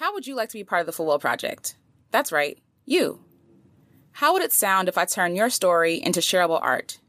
[0.00, 1.76] How would you like to be part of the Full Well Project?
[2.10, 3.22] That's right, you.
[4.12, 7.00] How would it sound if I turn your story into shareable art?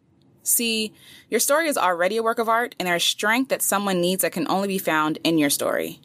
[0.44, 0.92] See,
[1.30, 4.34] your story is already a work of art, and there's strength that someone needs that
[4.34, 6.02] can only be found in your story.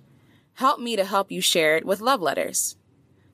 [0.54, 2.77] Help me to help you share it with love letters.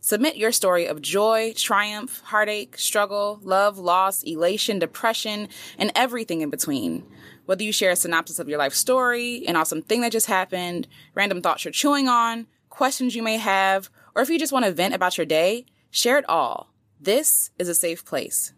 [0.01, 6.49] Submit your story of joy, triumph, heartache, struggle, love, loss, elation, depression, and everything in
[6.49, 7.05] between.
[7.45, 10.89] Whether you share a synopsis of your life story, an awesome thing that just happened,
[11.15, 14.73] random thoughts you're chewing on, questions you may have, or if you just want to
[14.73, 16.73] vent about your day, share it all.
[16.99, 18.55] This is a safe place.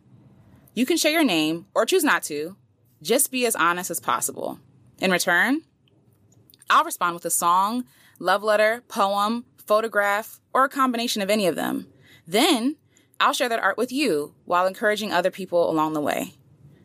[0.73, 2.56] You can share your name or choose not to.
[3.02, 4.60] Just be as honest as possible.
[4.98, 5.62] In return,
[6.70, 7.84] I'll respond with a song,
[8.20, 11.88] love letter, poem, photograph, or a combination of any of them.
[12.26, 12.76] Then
[13.18, 16.34] I'll share that art with you while encouraging other people along the way.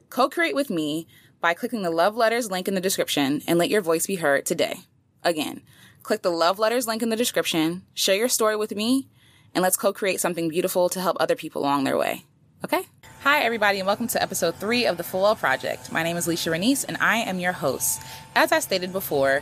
[0.10, 1.08] Co create with me
[1.40, 4.48] by clicking the love letters link in the description and let your voice be heard
[4.48, 4.80] today.
[5.24, 5.62] Again,
[6.04, 9.08] click the love letters link in the description, share your story with me,
[9.54, 12.24] and let's co create something beautiful to help other people along their way.
[12.64, 12.84] Okay?
[13.22, 15.92] Hi, everybody, and welcome to episode three of the Full Well Project.
[15.92, 18.02] My name is Alecia Renece, and I am your host.
[18.36, 19.42] As I stated before,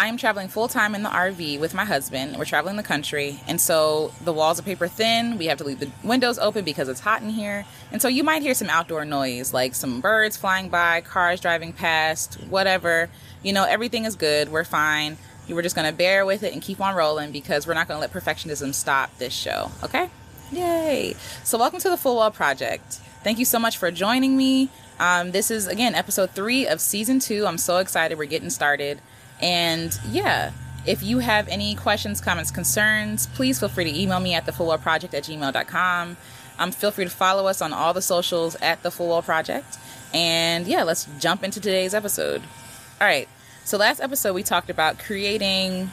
[0.00, 2.36] I am traveling full time in the RV with my husband.
[2.38, 5.38] We're traveling the country, and so the walls are paper thin.
[5.38, 7.66] We have to leave the windows open because it's hot in here.
[7.90, 11.72] And so you might hear some outdoor noise, like some birds flying by, cars driving
[11.72, 13.10] past, whatever.
[13.42, 14.50] You know, everything is good.
[14.50, 15.18] We're fine.
[15.48, 17.96] We're just going to bear with it and keep on rolling because we're not going
[17.96, 20.10] to let perfectionism stop this show, okay?
[20.52, 21.14] Yay!
[21.44, 23.00] So, welcome to the Full Well Project.
[23.24, 24.68] Thank you so much for joining me.
[25.00, 27.46] Um, this is, again, episode three of season two.
[27.46, 28.18] I'm so excited.
[28.18, 29.00] We're getting started.
[29.40, 30.52] And yeah,
[30.86, 35.14] if you have any questions, comments, concerns, please feel free to email me at thefullwellproject
[35.14, 36.16] at gmail.com.
[36.58, 39.78] Um, feel free to follow us on all the socials at the Full Well Project.
[40.12, 42.42] And yeah, let's jump into today's episode.
[43.00, 43.28] All right.
[43.68, 45.90] So last episode we talked about creating,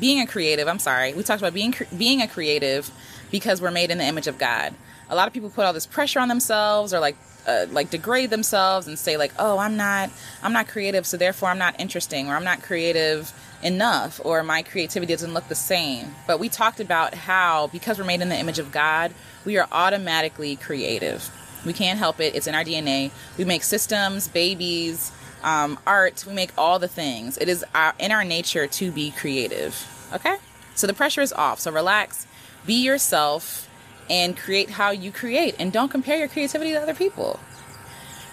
[0.00, 0.66] being a creative.
[0.66, 2.90] I'm sorry, we talked about being being a creative
[3.30, 4.74] because we're made in the image of God.
[5.10, 8.30] A lot of people put all this pressure on themselves or like uh, like degrade
[8.30, 10.10] themselves and say like oh i'm not
[10.44, 13.32] i'm not creative so therefore i'm not interesting or i'm not creative
[13.64, 18.04] enough or my creativity doesn't look the same but we talked about how because we're
[18.04, 19.12] made in the image of god
[19.44, 21.28] we are automatically creative
[21.66, 25.10] we can't help it it's in our dna we make systems babies
[25.42, 29.10] um, art we make all the things it is our, in our nature to be
[29.10, 30.36] creative okay
[30.74, 32.26] so the pressure is off so relax
[32.66, 33.68] be yourself
[34.08, 37.40] and create how you create and don't compare your creativity to other people.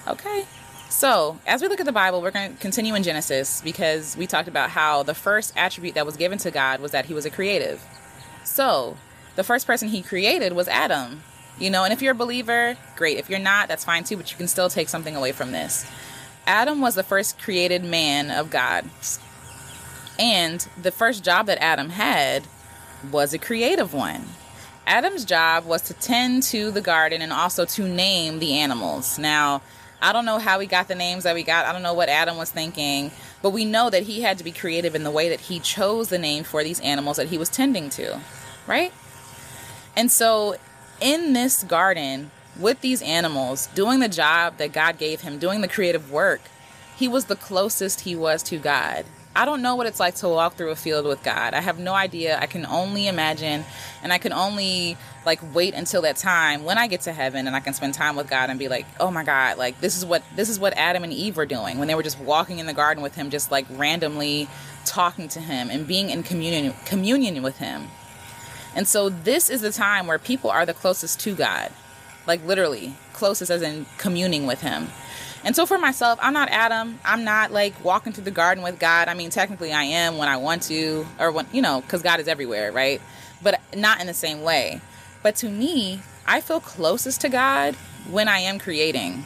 [0.08, 0.46] Okay?
[0.90, 4.26] So, as we look at the Bible, we're going to continue in Genesis because we
[4.26, 7.26] talked about how the first attribute that was given to God was that he was
[7.26, 7.82] a creative.
[8.44, 8.98] So,
[9.36, 11.22] the first person he created was Adam.
[11.60, 13.18] You know, and if you're a believer, great.
[13.18, 15.86] If you're not, that's fine too, but you can still take something away from this.
[16.50, 18.84] Adam was the first created man of God.
[20.18, 22.48] And the first job that Adam had
[23.12, 24.26] was a creative one.
[24.88, 29.20] Adam's job was to tend to the garden and also to name the animals.
[29.20, 29.62] Now,
[30.02, 31.68] I don't know how he got the names that we got.
[31.68, 33.12] I don't know what Adam was thinking,
[33.44, 36.10] but we know that he had to be creative in the way that he chose
[36.10, 38.20] the name for these animals that he was tending to,
[38.66, 38.92] right?
[39.96, 40.56] And so,
[41.00, 45.68] in this garden, with these animals, doing the job that God gave him, doing the
[45.68, 46.42] creative work,
[46.98, 49.06] he was the closest he was to God.
[49.36, 51.54] I don't know what it's like to walk through a field with God.
[51.54, 52.38] I have no idea.
[52.40, 53.64] I can only imagine
[54.04, 57.56] and I can only like wait until that time when I get to heaven and
[57.56, 60.06] I can spend time with God and be like, "Oh my God, like this is
[60.06, 62.66] what this is what Adam and Eve were doing when they were just walking in
[62.66, 64.50] the garden with him just like randomly
[64.84, 67.88] talking to him and being in communion communion with him."
[68.76, 71.72] And so this is the time where people are the closest to God.
[72.28, 74.88] Like literally, closest as in communing with him.
[75.44, 77.00] And so for myself, I'm not Adam.
[77.06, 79.08] I'm not like walking through the garden with God.
[79.08, 82.20] I mean, technically I am when I want to, or when, you know, because God
[82.20, 83.02] is everywhere, right?
[83.42, 84.82] But not in the same way.
[85.24, 87.76] But to me, I feel closest to God
[88.10, 89.26] when I am creating.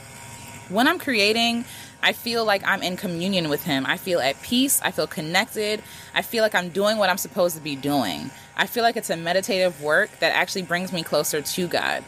[0.70, 1.66] When I'm creating,
[2.02, 3.86] I feel like I'm in communion with Him.
[3.86, 4.82] I feel at peace.
[4.84, 5.82] I feel connected.
[6.14, 8.30] I feel like I'm doing what I'm supposed to be doing.
[8.56, 12.04] I feel like it's a meditative work that actually brings me closer to God.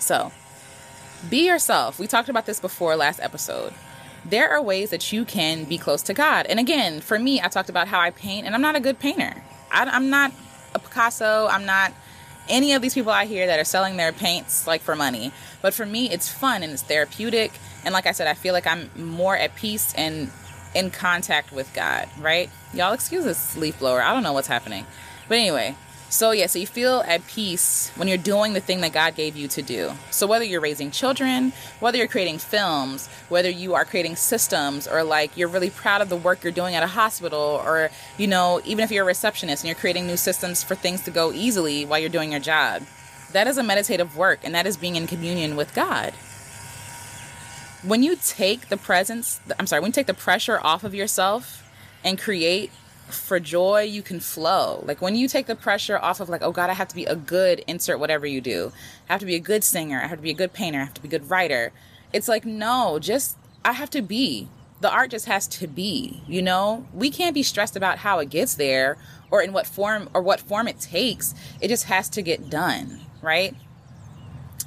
[0.00, 0.32] So,
[1.28, 1.98] be yourself.
[1.98, 3.74] We talked about this before last episode.
[4.24, 6.46] There are ways that you can be close to God.
[6.46, 8.98] And again, for me, I talked about how I paint, and I'm not a good
[8.98, 9.42] painter.
[9.70, 10.32] I, I'm not
[10.74, 11.46] a Picasso.
[11.46, 11.92] I'm not
[12.48, 15.32] any of these people out here that are selling their paints like for money.
[15.62, 17.52] But for me, it's fun and it's therapeutic.
[17.84, 20.30] And like I said, I feel like I'm more at peace and
[20.74, 22.50] in contact with God, right?
[22.72, 24.02] Y'all excuse this leaf blower.
[24.02, 24.86] I don't know what's happening.
[25.28, 25.76] But anyway,
[26.10, 29.36] So, yeah, so you feel at peace when you're doing the thing that God gave
[29.36, 29.92] you to do.
[30.10, 35.04] So, whether you're raising children, whether you're creating films, whether you are creating systems, or
[35.04, 38.60] like you're really proud of the work you're doing at a hospital, or, you know,
[38.64, 41.84] even if you're a receptionist and you're creating new systems for things to go easily
[41.84, 42.82] while you're doing your job,
[43.30, 46.12] that is a meditative work and that is being in communion with God.
[47.84, 51.64] When you take the presence, I'm sorry, when you take the pressure off of yourself
[52.02, 52.72] and create
[53.12, 54.82] for joy, you can flow.
[54.86, 57.04] Like when you take the pressure off of like, oh God, I have to be
[57.04, 58.72] a good insert whatever you do.
[59.08, 60.00] I have to be a good singer.
[60.00, 60.80] I have to be a good painter.
[60.80, 61.72] I have to be a good writer.
[62.12, 64.48] It's like, no, just I have to be.
[64.80, 66.86] The art just has to be, you know?
[66.94, 68.96] We can't be stressed about how it gets there
[69.30, 71.34] or in what form or what form it takes.
[71.60, 73.54] It just has to get done, right?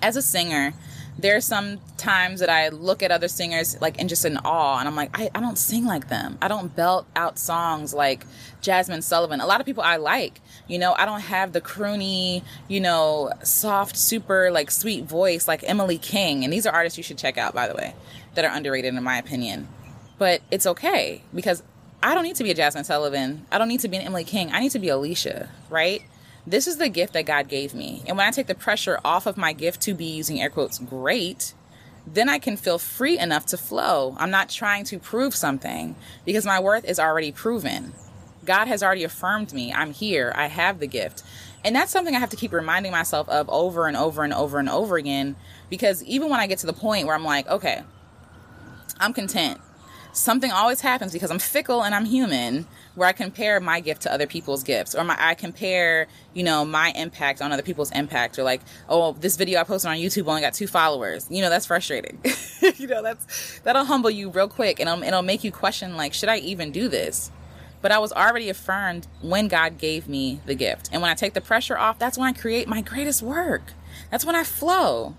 [0.01, 0.73] As a singer,
[1.17, 4.87] there's some times that I look at other singers like in just in awe and
[4.87, 6.37] I'm like, I, I don't sing like them.
[6.41, 8.25] I don't belt out songs like
[8.61, 9.39] Jazmine Sullivan.
[9.39, 13.31] A lot of people I like, you know, I don't have the croony, you know,
[13.43, 16.43] soft, super like sweet voice like Emily King.
[16.43, 17.93] And these are artists you should check out, by the way,
[18.35, 19.67] that are underrated in my opinion.
[20.17, 21.63] But it's okay because
[22.01, 23.45] I don't need to be a Jazmine Sullivan.
[23.51, 24.51] I don't need to be an Emily King.
[24.51, 26.01] I need to be Alecia, right?
[26.45, 28.03] This is the gift that God gave me.
[28.05, 30.77] And when I take the pressure off of my gift to be using air quotes
[30.77, 31.53] great,
[32.05, 34.15] then I can feel free enough to flow.
[34.19, 35.95] I'm not trying to prove something
[36.25, 37.93] because my worth is already proven.
[38.43, 39.71] God has already affirmed me.
[39.71, 40.33] I'm here.
[40.35, 41.23] I have the gift.
[41.63, 44.59] And that's something I have to keep reminding myself of over and over and over
[44.59, 45.37] and over again
[45.69, 47.83] because even when I get to the point where I'm like, okay,
[48.99, 49.61] I'm content
[50.13, 54.13] something always happens because I'm fickle and I'm human where I compare my gift to
[54.13, 58.37] other people's gifts or my I compare, you know, my impact on other people's impact
[58.37, 61.27] or like, oh, this video I posted on YouTube only got 2 followers.
[61.29, 62.19] You know, that's frustrating.
[62.77, 66.13] you know, that's that'll humble you real quick and it'll, it'll make you question like,
[66.13, 67.31] should I even do this?
[67.81, 70.89] But I was already affirmed when God gave me the gift.
[70.93, 73.73] And when I take the pressure off, that's when I create my greatest work.
[74.09, 75.15] That's when I flow.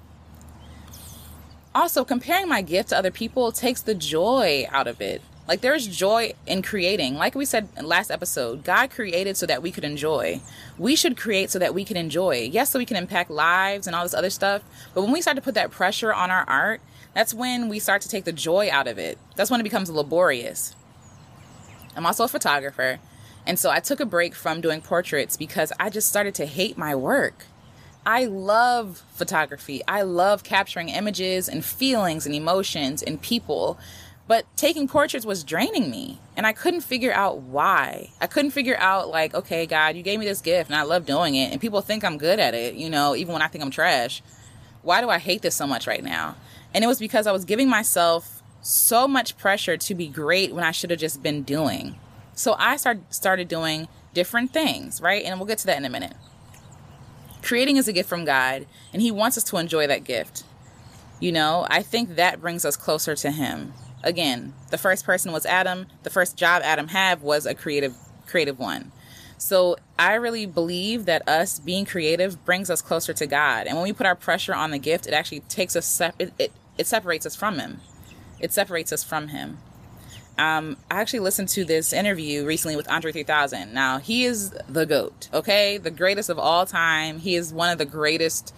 [1.75, 5.21] Also, comparing my gift to other people takes the joy out of it.
[5.47, 7.17] Like there's joy in creating.
[7.17, 10.41] Like we said last episode, God created so that we could enjoy.
[10.79, 12.49] We should create so that we can enjoy.
[12.51, 14.63] Yes, so we can impact lives and all this other stuff.
[14.95, 16.81] But when we start to put that pressure on our art,
[17.13, 19.19] that's when we start to take the joy out of it.
[19.37, 20.75] That's when it becomes laborious.
[21.95, 22.99] I'm also a photographer.
[23.47, 26.79] And so I took a break from doing portraits because I just started to hate
[26.79, 27.45] my work.
[28.07, 29.83] I love photography.
[29.89, 33.79] I love capturing images and feelings and emotions and people.
[34.27, 36.19] But taking portraits was draining me.
[36.37, 38.11] And I couldn't figure out why.
[38.21, 41.07] I couldn't figure out, like, okay, God, you gave me this gift and I love
[41.07, 41.53] doing it.
[41.53, 44.23] And people think I'm good at it, you know, even when I think I'm trash.
[44.83, 46.37] Why do I hate this so much right now?
[46.73, 50.65] And it was because I was giving myself so much pressure to be great when
[50.65, 51.97] I should have just been doing.
[52.35, 55.25] So I started started doing different things, right?
[55.25, 56.15] And we'll get to that in a minute.
[57.43, 60.45] Creating is a gift from God, and He wants us to enjoy that gift.
[61.21, 63.75] You know, I think that brings us closer to Him.
[64.05, 65.87] Again, the first person was Adam.
[66.03, 67.97] The first job Adam had was a creative,
[68.27, 68.93] creative one.
[69.39, 73.67] So I really believe that us being creative brings us closer to God.
[73.67, 76.53] And when we put our pressure on the gift, it actually takes us, it, it,
[76.79, 77.81] it separates us from Him.
[78.39, 79.59] It separates us from Him.
[80.37, 83.73] Um, I actually listened to this interview recently with Andre 3000.
[83.73, 85.79] Now, he is the GOAT, okay?
[85.79, 87.21] The greatest of all time.
[87.21, 88.53] He is one of the greatest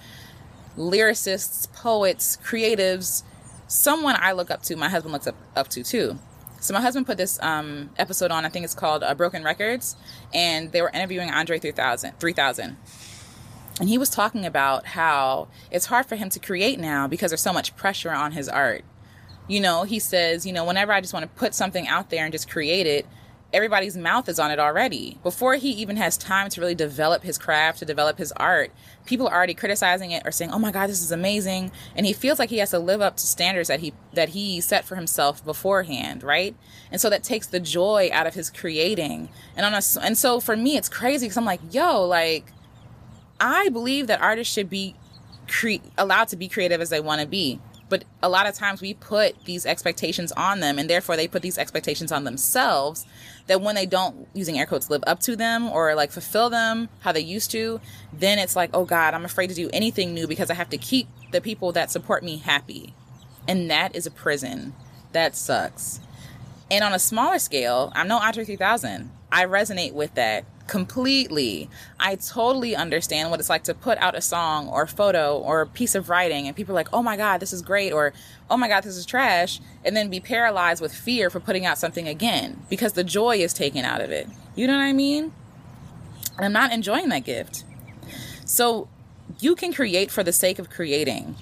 [0.76, 3.22] lyricists, poets, creatives,
[3.68, 6.18] someone I look up to, my husband looks up, up to too.
[6.60, 9.94] So, my husband put this um, episode on, I think it's called uh, Broken Records,
[10.32, 12.18] and they were interviewing Andre 3000.
[12.18, 12.76] 3000.
[13.78, 17.42] And he was talking about how it's hard for him to create now because there's
[17.42, 18.84] so much pressure on his art
[19.48, 22.24] you know, he says, you know, whenever I just want to put something out there
[22.24, 23.06] and just create it,
[23.52, 25.18] everybody's mouth is on it already.
[25.22, 28.70] Before he even has time to really develop his craft, to develop his art,
[29.04, 32.12] people are already criticizing it or saying, "Oh my god, this is amazing." And he
[32.12, 34.96] feels like he has to live up to standards that he that he set for
[34.96, 36.54] himself beforehand, right?
[36.90, 39.28] And so that takes the joy out of his creating.
[39.56, 42.52] And on a and so for me it's crazy cuz I'm like, "Yo, like
[43.40, 44.96] I believe that artists should be
[45.48, 48.80] cre- allowed to be creative as they want to be." But a lot of times
[48.80, 53.06] we put these expectations on them, and therefore they put these expectations on themselves
[53.46, 56.88] that when they don't, using air quotes, live up to them or like fulfill them
[57.00, 57.80] how they used to,
[58.12, 60.78] then it's like, oh God, I'm afraid to do anything new because I have to
[60.78, 62.92] keep the people that support me happy.
[63.46, 64.74] And that is a prison.
[65.12, 66.00] That sucks.
[66.70, 69.10] And on a smaller scale, I'm no Andre 3000.
[69.30, 71.68] I resonate with that completely.
[71.98, 75.60] I totally understand what it's like to put out a song or a photo or
[75.60, 78.12] a piece of writing and people are like, oh my God, this is great, or
[78.50, 81.78] oh my God, this is trash, and then be paralyzed with fear for putting out
[81.78, 84.28] something again because the joy is taken out of it.
[84.54, 85.32] You know what I mean?
[86.36, 87.64] And I'm not enjoying that gift.
[88.44, 88.88] So
[89.40, 91.36] you can create for the sake of creating.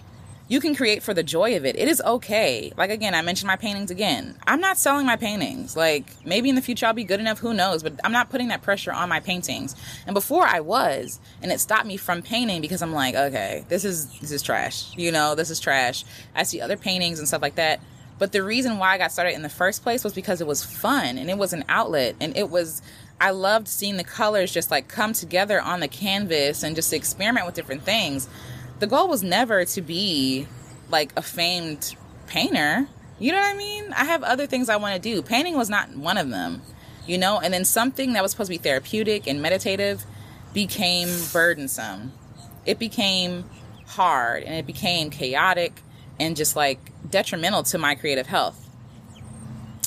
[0.46, 1.74] You can create for the joy of it.
[1.76, 2.70] It is okay.
[2.76, 4.36] Like again, I mentioned my paintings again.
[4.46, 5.74] I'm not selling my paintings.
[5.74, 8.48] Like maybe in the future I'll be good enough, who knows, but I'm not putting
[8.48, 9.74] that pressure on my paintings.
[10.06, 13.86] And before I was, and it stopped me from painting because I'm like, okay, this
[13.86, 14.94] is this is trash.
[14.96, 16.04] You know, this is trash.
[16.34, 17.80] I see other paintings and stuff like that.
[18.18, 20.62] But the reason why I got started in the first place was because it was
[20.62, 22.82] fun and it was an outlet and it was
[23.20, 27.46] I loved seeing the colors just like come together on the canvas and just experiment
[27.46, 28.28] with different things
[28.78, 30.46] the goal was never to be
[30.90, 32.86] like a famed painter.
[33.18, 33.92] You know what I mean?
[33.92, 35.22] I have other things I want to do.
[35.22, 36.62] Painting was not one of them,
[37.06, 37.38] you know?
[37.40, 40.04] And then something that was supposed to be therapeutic and meditative
[40.52, 42.12] became burdensome.
[42.66, 43.44] It became
[43.86, 45.80] hard and it became chaotic
[46.18, 46.78] and just like
[47.08, 48.60] detrimental to my creative health.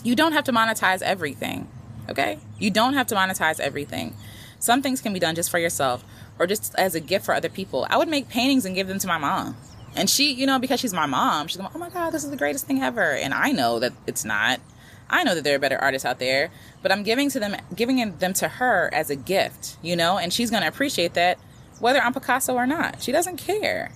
[0.03, 1.67] You don't have to monetize everything,
[2.09, 2.39] okay?
[2.59, 4.15] You don't have to monetize everything.
[4.59, 6.03] Some things can be done just for yourself
[6.39, 7.87] or just as a gift for other people.
[7.89, 9.55] I would make paintings and give them to my mom.
[9.95, 12.29] And she, you know, because she's my mom, she's like, oh my God, this is
[12.29, 13.13] the greatest thing ever.
[13.13, 14.59] And I know that it's not.
[15.09, 16.51] I know that there are better artists out there,
[16.81, 20.33] but I'm giving to them, giving them to her as a gift, you know, and
[20.33, 21.39] she's going to appreciate that
[21.79, 23.01] whether I'm Picasso or not.
[23.01, 23.91] She doesn't care.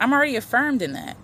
[0.00, 1.16] I'm already affirmed in that.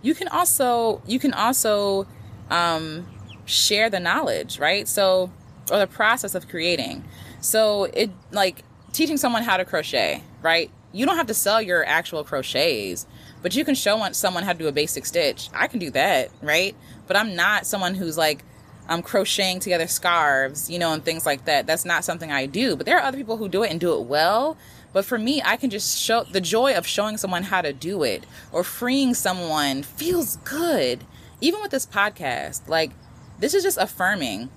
[0.00, 2.06] You can also, you can also
[2.50, 3.06] um,
[3.44, 4.88] share the knowledge, right?
[4.88, 5.30] So,
[5.70, 7.04] or the process of creating.
[7.40, 10.70] So it like teaching someone how to crochet, right?
[10.92, 13.06] You don't have to sell your actual crochets,
[13.40, 15.48] but you can show someone how to do a basic stitch.
[15.54, 16.76] I can do that, right?
[17.06, 18.44] But I'm not someone who's like,
[18.88, 21.66] I'm crocheting together scarves, you know, and things like that.
[21.66, 22.76] That's not something I do.
[22.76, 24.56] But there are other people who do it and do it well.
[24.92, 28.02] But for me, I can just show the joy of showing someone how to do
[28.02, 31.04] it or freeing someone feels good.
[31.40, 32.90] Even with this podcast, like,
[33.38, 34.50] this is just affirming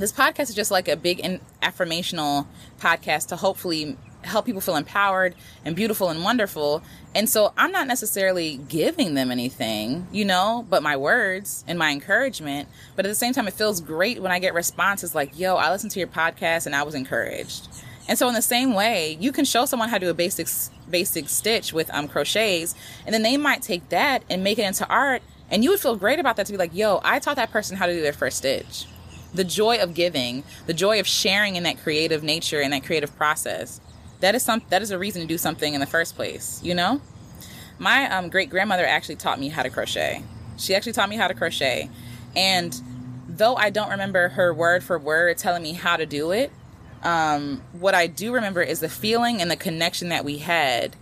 [0.00, 2.46] this podcast is just like a big in- affirmational
[2.80, 6.82] podcast to hopefully help people feel empowered and beautiful and wonderful.
[7.14, 11.90] And so I'm not necessarily giving them anything, you know, but my words and my
[11.90, 12.68] encouragement.
[12.96, 15.70] But at the same time, it feels great when I get responses like, yo, I
[15.70, 17.68] listened to your podcast and I was encouraged.
[18.08, 20.48] And so in the same way, you can show someone how to do a basic
[20.90, 22.74] basic stitch with um crochets,
[23.06, 25.94] and then they might take that and make it into art, and you would feel
[25.94, 28.12] great about that to be like, yo, I taught that person how to do their
[28.12, 28.86] first stitch
[29.32, 33.14] the joy of giving, the joy of sharing in that creative nature and that creative
[33.16, 33.80] process.
[34.20, 36.74] That is some that is a reason to do something in the first place, you
[36.74, 37.00] know?
[37.78, 40.22] My um, great grandmother actually taught me how to crochet.
[40.58, 41.88] She actually taught me how to crochet.
[42.36, 42.78] And
[43.26, 46.52] though I don't remember her word for word telling me how to do it,
[47.02, 50.96] um, what I do remember is the feeling and the connection that we had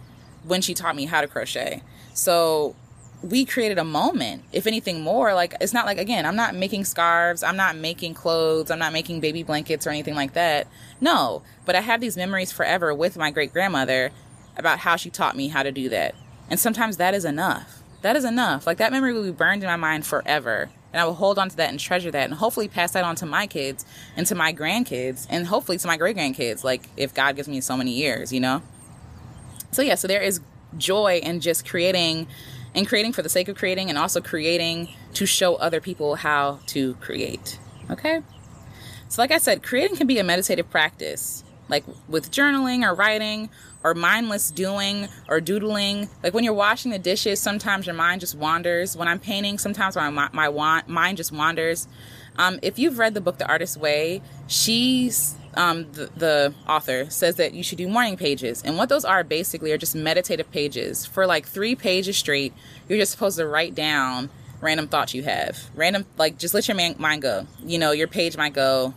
[0.44, 1.82] when she taught me how to crochet.
[2.14, 2.76] So
[3.22, 6.84] we created a moment if anything more like it's not like again i'm not making
[6.84, 10.66] scarves i'm not making clothes i'm not making baby blankets or anything like that.
[11.00, 14.12] No but i have these memories forever with my great grandmother
[14.56, 16.14] about how she taught me how to do that.
[16.50, 17.80] And sometimes that is enough.
[18.02, 18.66] That is enough.
[18.66, 21.48] Like that memory will be burned in my mind forever and i will hold on
[21.48, 23.84] to that and treasure that and hopefully pass that on to my kids
[24.16, 27.60] and to my grandkids and hopefully to my great grandkids like if god gives me
[27.60, 28.62] so many years you know?
[29.70, 30.40] So yeah so there is
[30.76, 32.26] joy in just creating
[32.74, 36.60] and creating for the sake of creating and also creating to show other people how
[36.66, 37.58] to create.
[37.90, 38.22] Okay?
[39.08, 43.48] So, like I said, creating can be a meditative practice, like with journaling or writing
[43.82, 46.08] or mindless doing or doodling.
[46.22, 48.96] Like when you're washing the dishes, sometimes your mind just wanders.
[48.96, 51.88] When I'm painting, sometimes my, my mind just wanders.
[52.36, 57.34] Um, if you've read the book The Artist's Way, she's um, the, the author says
[57.34, 58.62] that you should do morning pages.
[58.62, 61.04] And what those are basically are just meditative pages.
[61.04, 62.54] For like three pages straight,
[62.88, 65.58] you're just supposed to write down random thoughts you have.
[65.74, 67.48] Random, like just let your man, mind go.
[67.64, 68.94] You know, your page might go.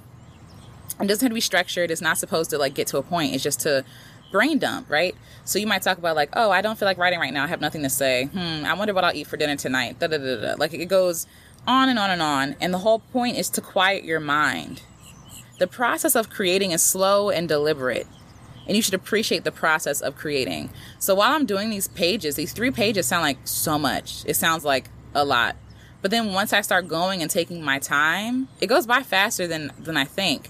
[1.02, 1.90] It doesn't have to be structured.
[1.90, 3.34] It's not supposed to like get to a point.
[3.34, 3.84] It's just to
[4.32, 5.16] brain dump, right?
[5.46, 7.44] So you might talk about like, oh, I don't feel like writing right now.
[7.44, 8.26] I have nothing to say.
[8.26, 9.98] Hmm, I wonder what I'll eat for dinner tonight.
[10.00, 10.56] Da da da da.
[10.60, 11.26] Like it goes
[11.66, 12.56] on and on and on.
[12.62, 14.84] And the whole point is to quiet your mind
[15.62, 18.08] the process of creating is slow and deliberate,
[18.66, 20.72] and you should appreciate the process of creating.
[20.98, 24.24] So while I'm doing these pages, these three pages sound like so much.
[24.26, 25.56] It sounds like a lot.
[26.02, 29.72] But then once I start going and taking my time, it goes by faster than
[29.78, 30.50] than I think.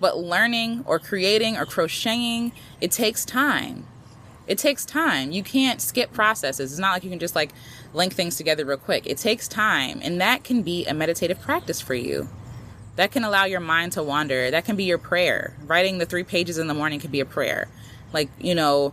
[0.00, 2.50] But learning or creating or crocheting,
[2.80, 3.86] it takes time.
[4.48, 5.30] It takes time.
[5.30, 6.72] You can't skip processes.
[6.72, 7.52] It's not like you can just like
[7.94, 9.06] link things together real quick.
[9.06, 12.28] It takes time, and that can be a meditative practice for you
[12.98, 14.50] that can allow your mind to wander.
[14.50, 15.54] That can be your prayer.
[15.64, 17.68] Writing the three pages in the morning can be a prayer.
[18.12, 18.92] Like, you know,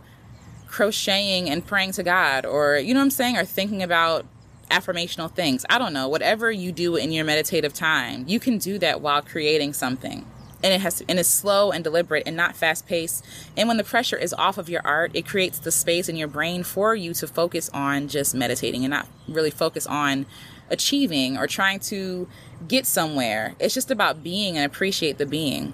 [0.68, 4.24] crocheting and praying to God, or, you know what I'm saying, or thinking about
[4.70, 5.66] affirmational things.
[5.68, 6.06] I don't know.
[6.06, 10.24] Whatever you do in your meditative time, you can do that while creating something.
[10.62, 13.24] and it has to, and it's slow and deliberate and not fast paced.
[13.56, 16.28] And when the pressure is off of your art, it creates the space in your
[16.28, 20.26] brain for you to focus on just meditating and not really focus on
[20.70, 22.28] achieving or trying to
[22.66, 23.54] get somewhere.
[23.58, 25.72] It's just about being and appreciate the being.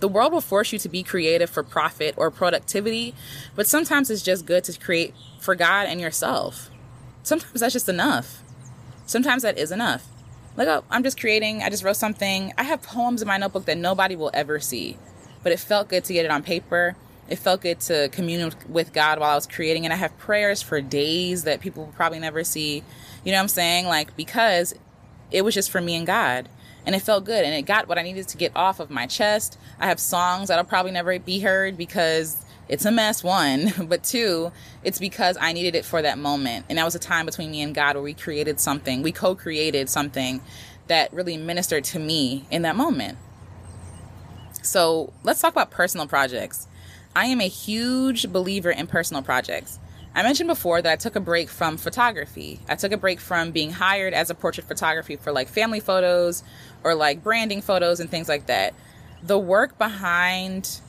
[0.00, 3.14] The world will force you to be creative for profit or productivity,
[3.54, 6.70] but sometimes it's just good to create for God and yourself.
[7.22, 8.42] Sometimes that's just enough.
[9.06, 10.06] Sometimes that is enough.
[10.56, 12.52] Like, oh, I'm just creating, I just wrote something.
[12.58, 14.98] I have poems in my notebook that nobody will ever see,
[15.42, 16.96] but it felt good to get it on paper.
[17.28, 20.62] It felt good to commune with God while I was creating, and I have prayers
[20.62, 22.84] for days that people will probably never see.
[23.24, 23.86] You know what I'm saying?
[23.86, 24.74] Like, because
[25.30, 26.48] it was just for me and God
[26.86, 29.06] and it felt good and it got what I needed to get off of my
[29.06, 29.58] chest.
[29.80, 34.52] I have songs that'll probably never be heard because it's a mess, one, but two,
[34.84, 36.66] it's because I needed it for that moment.
[36.68, 39.34] And that was a time between me and God where we created something, we co
[39.34, 40.40] created something
[40.86, 43.18] that really ministered to me in that moment.
[44.62, 46.68] So let's talk about personal projects.
[47.14, 49.78] I am a huge believer in personal projects.
[50.16, 52.58] I mentioned before that I took a break from photography.
[52.70, 56.42] I took a break from being hired as a portrait photography for like family photos
[56.82, 58.72] or like branding photos and things like that.
[59.22, 60.80] The work behind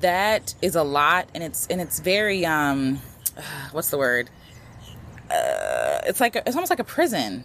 [0.00, 3.00] that is a lot and it's and it's very um
[3.70, 4.28] what's the word?
[5.30, 7.44] Uh, it's like a, it's almost like a prison.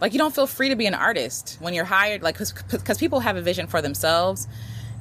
[0.00, 2.54] Like you don't feel free to be an artist when you're hired like cuz
[2.98, 4.48] people have a vision for themselves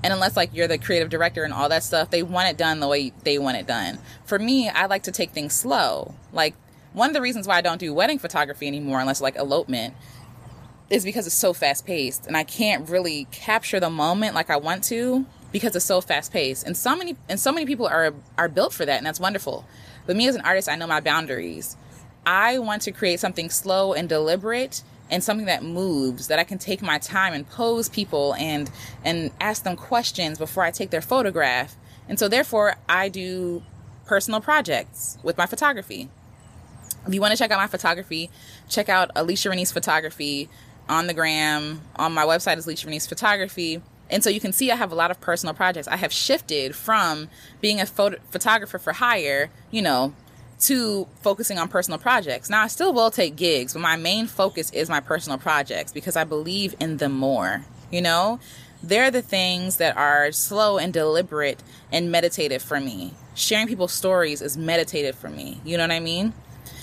[0.03, 2.79] and unless like you're the creative director and all that stuff, they want it done
[2.81, 3.97] the way they want it done.
[4.25, 6.13] For me, I like to take things slow.
[6.33, 6.55] Like
[6.91, 9.95] one of the reasons why I don't do wedding photography anymore, unless like elopement,
[10.89, 14.57] is because it's so fast paced and I can't really capture the moment like I
[14.57, 16.65] want to because it's so fast paced.
[16.65, 19.65] And so many and so many people are are built for that and that's wonderful.
[20.05, 21.77] But me as an artist, I know my boundaries.
[22.25, 26.57] I want to create something slow and deliberate and something that moves that I can
[26.57, 28.69] take my time and pose people and
[29.03, 31.75] and ask them questions before I take their photograph.
[32.07, 33.63] And so therefore I do
[34.05, 36.09] personal projects with my photography.
[37.07, 38.29] If you want to check out my photography,
[38.69, 40.49] check out Alecia Renece Photography
[40.87, 41.81] on the gram.
[41.97, 43.81] On my website is Alecia Renece Photography.
[44.09, 45.87] And so you can see I have a lot of personal projects.
[45.87, 47.29] I have shifted from
[47.61, 50.13] being a photo- photographer for hire, you know,
[50.63, 52.49] to focusing on personal projects.
[52.49, 56.15] Now, I still will take gigs, but my main focus is my personal projects because
[56.15, 57.65] I believe in them more.
[57.91, 58.39] You know,
[58.81, 61.61] they're the things that are slow and deliberate
[61.91, 63.13] and meditative for me.
[63.35, 65.59] Sharing people's stories is meditative for me.
[65.65, 66.33] You know what I mean?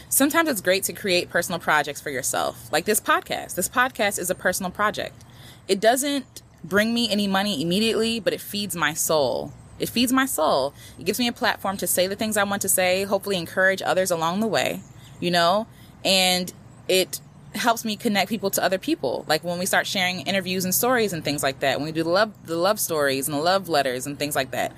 [0.09, 3.55] Sometimes it's great to create personal projects for yourself, like this podcast.
[3.55, 5.25] This podcast is a personal project.
[5.69, 9.53] It doesn't bring me any money immediately, but it feeds my soul.
[9.81, 10.75] It feeds my soul.
[10.99, 13.83] It gives me a platform to say the things I want to say, hopefully encourage
[13.83, 14.81] others along the way,
[15.19, 15.67] you know?
[16.05, 16.53] And
[16.89, 17.21] it
[17.55, 19.25] helps me connect people to other people.
[19.27, 22.03] Like when we start sharing interviews and stories and things like that, when we do
[22.03, 24.73] the love the love stories and the love letters and things like that.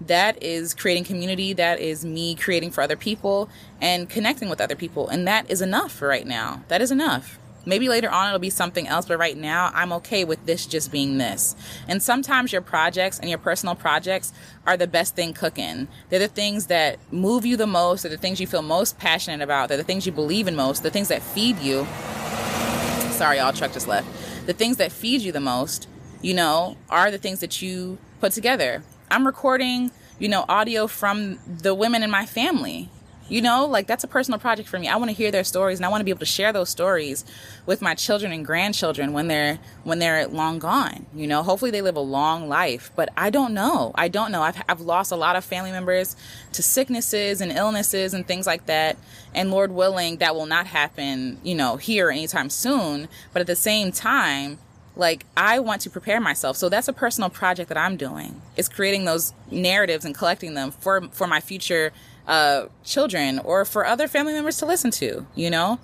[0.00, 3.48] That is creating community, that is me creating for other people
[3.80, 5.08] and connecting with other people.
[5.08, 6.62] And that is enough right now.
[6.68, 7.38] That is enough.
[7.68, 10.90] Maybe later on it'll be something else, but right now I'm okay with this just
[10.90, 11.54] being this.
[11.86, 14.32] And sometimes your projects and your personal projects
[14.66, 15.86] are the best thing cooking.
[16.08, 19.42] They're the things that move you the most, they're the things you feel most passionate
[19.42, 21.86] about, they're the things you believe in most, the things that feed you.
[23.12, 24.08] Sorry, y'all, truck just left.
[24.46, 25.88] The things that feed you the most,
[26.22, 28.82] you know, are the things that you put together.
[29.10, 32.88] I'm recording, you know, audio from the women in my family
[33.28, 34.88] you know, like that's a personal project for me.
[34.88, 36.68] I want to hear their stories and I want to be able to share those
[36.68, 37.24] stories
[37.66, 41.06] with my children and grandchildren when they're when they're long gone.
[41.14, 43.92] You know, hopefully they live a long life, but I don't know.
[43.94, 44.42] I don't know.
[44.42, 46.16] I've I've lost a lot of family members
[46.52, 48.96] to sicknesses and illnesses and things like that.
[49.34, 53.56] And Lord willing, that will not happen, you know, here anytime soon, but at the
[53.56, 54.58] same time,
[54.98, 56.56] like I want to prepare myself.
[56.56, 58.42] So that's a personal project that I'm doing.
[58.56, 61.92] Is creating those narratives and collecting them for for my future
[62.26, 65.80] uh, children or for other family members to listen to, you know?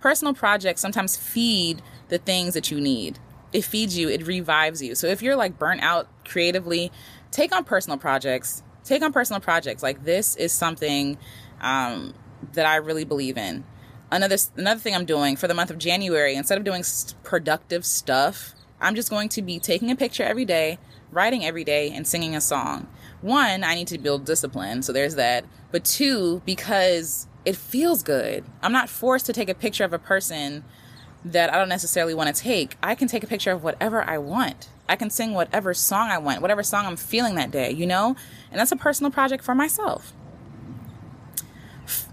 [0.00, 3.18] Personal projects sometimes feed the things that you need.
[3.52, 4.94] It feeds you, it revives you.
[4.94, 6.90] So if you're like burnt out creatively,
[7.30, 8.62] take on personal projects.
[8.84, 9.82] Take on personal projects.
[9.82, 11.16] Like this is something
[11.60, 12.14] um,
[12.54, 13.64] that I really believe in.
[14.10, 16.82] Another another thing I'm doing for the month of January, instead of doing
[17.22, 20.78] productive stuff, I'm just going to be taking a picture every day,
[21.10, 22.88] writing every day, and singing a song
[23.20, 24.82] one, I need to build discipline.
[24.82, 25.44] So there's that.
[25.70, 28.44] But two, because it feels good.
[28.62, 30.64] I'm not forced to take a picture of a person
[31.24, 32.76] that I don't necessarily want to take.
[32.82, 34.68] I can take a picture of whatever I want.
[34.88, 38.16] I can sing whatever song I want, whatever song I'm feeling that day, you know?
[38.50, 40.12] And that's a personal project for myself.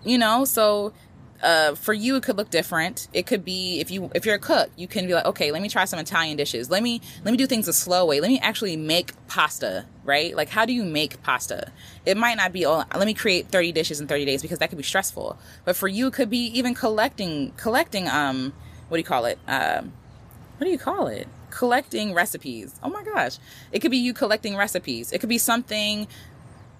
[0.04, 0.94] You know, so
[1.42, 3.08] uh, for you it could look different.
[3.14, 5.62] It could be if you if you're a cook you can be like okay let
[5.62, 6.70] me try some italian dishes.
[6.70, 8.20] Let me let me do things a slow way.
[8.20, 10.36] Let me actually make pasta right?
[10.36, 11.72] Like how do you make pasta?
[12.06, 14.70] It might not be oh let me create 30 dishes in 30 days because that
[14.70, 15.38] could be stressful.
[15.66, 18.54] But for you it could be even collecting collecting um
[18.88, 19.40] what do you call it?
[19.48, 19.94] Um
[20.58, 21.28] what do you call it?
[21.50, 22.80] Collecting recipes.
[22.82, 23.38] Oh my gosh.
[23.72, 25.12] It could be you collecting recipes.
[25.12, 26.08] It could be something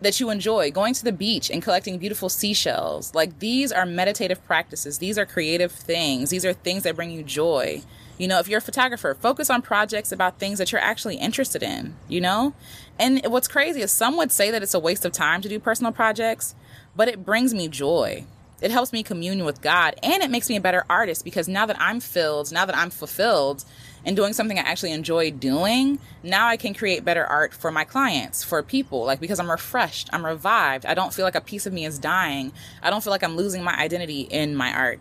[0.02, 3.14] that you enjoy, going to the beach and collecting beautiful seashells.
[3.16, 4.98] Like these are meditative practices.
[4.98, 6.30] These are creative things.
[6.30, 7.82] These are things that bring you joy.
[8.18, 11.62] You know, if you're a photographer, focus on projects about things that you're actually interested
[11.62, 12.54] in, you know?
[12.98, 15.60] And what's crazy is some would say that it's a waste of time to do
[15.60, 16.56] personal projects,
[16.96, 18.26] but it brings me joy.
[18.62, 21.66] It helps me commune with God and it makes me a better artist because now
[21.66, 23.66] that I'm filled, now that I'm fulfilled,
[24.06, 27.84] and doing something I actually enjoy doing, now I can create better art for my
[27.84, 30.86] clients, for people, like because I'm refreshed, I'm revived.
[30.86, 32.54] I don't feel like a piece of me is dying.
[32.82, 35.00] I don't feel like I'm losing my identity in my art.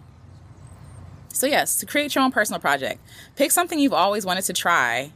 [1.28, 3.00] So yes, to create your own personal project,
[3.36, 5.12] pick something you've always wanted to try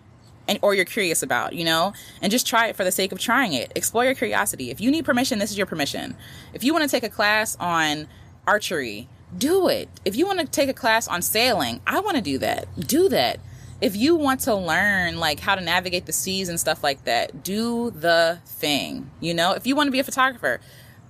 [0.47, 3.19] and or you're curious about, you know, and just try it for the sake of
[3.19, 3.71] trying it.
[3.75, 4.71] Explore your curiosity.
[4.71, 6.17] If you need permission, this is your permission.
[6.55, 8.09] If you want to take a class on
[8.47, 9.89] archery, do it.
[10.05, 12.67] If you want to take a class on sailing, I want to do that.
[12.81, 13.41] Do that
[13.81, 17.43] if you want to learn like how to navigate the seas and stuff like that,
[17.45, 19.11] do the thing.
[19.21, 20.61] You know, if you want to be a photographer,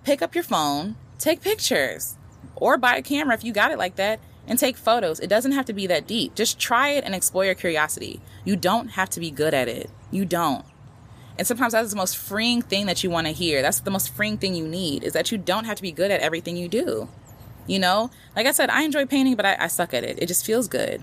[0.04, 2.16] pick up your phone, take pictures,
[2.56, 5.20] or buy a camera if you got it like that and take photos.
[5.20, 6.34] It doesn't have to be that deep.
[6.34, 8.20] Just try it and explore your curiosity.
[8.44, 9.90] You don't have to be good at it.
[10.10, 10.64] You don't.
[11.38, 13.62] And sometimes that's the most freeing thing that you want to hear.
[13.62, 16.10] That's the most freeing thing you need is that you don't have to be good
[16.10, 17.08] at everything you do.
[17.66, 20.18] You know, like I said, I enjoy painting, but I, I suck at it.
[20.20, 21.02] It just feels good.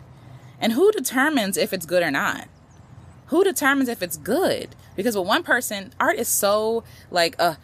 [0.65, 2.47] And who determines if it's good or not?
[3.27, 4.75] Who determines if it's good?
[4.95, 7.57] Because with one person, art is so like uh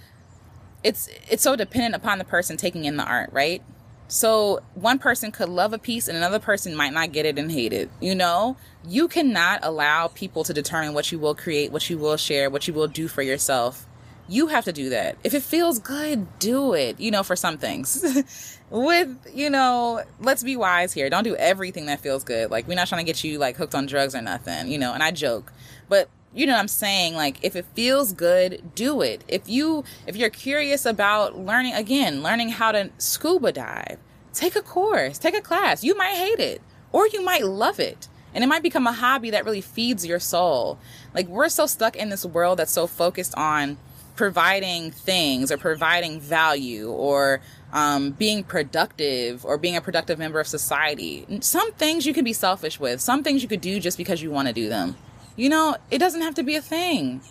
[0.84, 3.64] it's it's so dependent upon the person taking in the art, right?
[4.08, 7.52] So one person could love a piece and another person might not get it and
[7.52, 7.90] hate it.
[8.00, 8.56] You know,
[8.88, 12.68] you cannot allow people to determine what you will create, what you will share, what
[12.68, 13.88] you will do for yourself.
[14.32, 15.18] You have to do that.
[15.26, 18.56] If it feels good, do it, you know, for some things.
[18.72, 21.10] with you know let's be wise here.
[21.10, 22.50] Don't do everything that feels good.
[22.50, 24.94] Like we're not trying to get you like hooked on drugs or nothing you know
[24.94, 25.52] and i joke.
[25.90, 27.16] But you know what i'm saying?
[27.16, 29.24] Like if it feels good do it.
[29.28, 33.98] If you if you're curious about learning again learning how to scuba dive
[34.34, 35.84] take a course take a class.
[35.84, 36.62] You might hate it
[36.94, 38.08] or you might love it.
[38.34, 40.80] And it might become a hobby that really feeds your soul.
[41.14, 43.78] Like we're so stuck in this world that's so focused on
[44.16, 47.42] providing things or providing value or
[47.74, 51.26] um, being productive or being a productive member of society.
[51.42, 54.32] Some things you can be selfish with, some things you could do just because you
[54.32, 54.96] want to do them.
[55.36, 57.22] You know, it doesn't have to be a thing.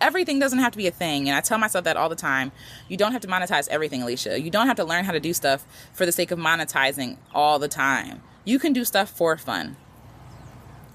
[0.00, 1.28] Everything doesn't have to be a thing.
[1.28, 2.52] And I tell myself that all the time.
[2.88, 4.42] You don't have to monetize everything, Alecia.
[4.42, 7.58] You don't have to learn how to do stuff for the sake of monetizing all
[7.58, 8.22] the time.
[8.44, 9.76] You can do stuff for fun.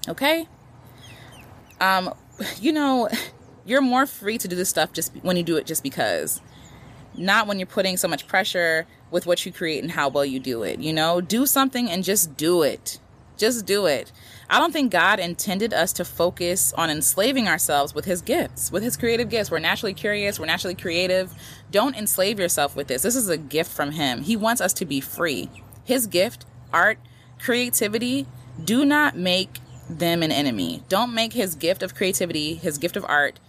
[0.08, 0.46] Okay?
[1.80, 2.14] Um,
[2.60, 3.08] you know,
[3.64, 6.40] you're more free to do this stuff just when you do it just because
[7.14, 10.40] not when you're putting so much pressure with what you create and how well you
[10.40, 10.80] do it.
[10.80, 12.98] You know, do something and just do it.
[13.36, 14.12] Just do it.
[14.48, 18.82] I don't think God intended us to focus on enslaving ourselves with his gifts, with
[18.82, 19.50] his creative gifts.
[19.50, 21.32] We're naturally curious, we're naturally creative.
[21.70, 23.02] Don't enslave yourself with this.
[23.02, 24.22] This is a gift from him.
[24.22, 25.48] He wants us to be free.
[25.84, 26.98] His gift, art,
[27.40, 28.26] creativity,
[28.62, 30.82] do not make them an enemy.
[30.88, 33.40] Don't make his gift of creativity, his gift of art,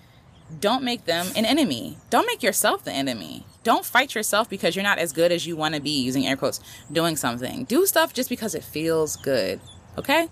[0.59, 1.97] don't make them an enemy.
[2.09, 3.45] Don't make yourself the enemy.
[3.63, 6.35] Don't fight yourself because you're not as good as you want to be, using air
[6.35, 6.59] quotes,
[6.91, 7.63] doing something.
[7.65, 9.61] Do stuff just because it feels good.
[9.97, 10.27] Okay?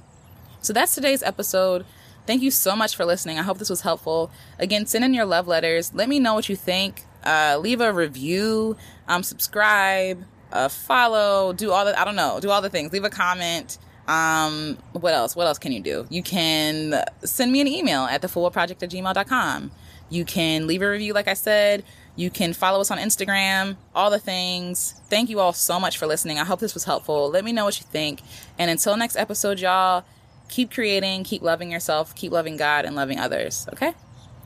[0.61, 1.85] So that's today's episode.
[2.27, 3.39] Thank you so much for listening.
[3.39, 4.31] I hope this was helpful.
[4.59, 5.93] Again, send in your love letters.
[5.93, 7.03] Let me know what you think.
[7.23, 12.49] Uh, leave a review, um, subscribe, uh, follow, do all the, I don't know, do
[12.49, 12.91] all the things.
[12.91, 13.77] Leave a comment.
[14.07, 15.35] Um, what else?
[15.35, 16.05] What else can you do?
[16.09, 19.71] You can send me an email at thefullproject at gmail.com.
[20.11, 21.83] You can leave a review, like I said.
[22.15, 24.93] You can follow us on Instagram, all the things.
[25.09, 26.37] Thank you all so much for listening.
[26.37, 27.29] I hope this was helpful.
[27.29, 28.21] Let me know what you think.
[28.59, 30.03] And until next episode, y'all,
[30.49, 33.67] keep creating, keep loving yourself, keep loving God, and loving others.
[33.71, 33.93] Okay?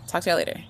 [0.08, 0.64] Talk to y'all later.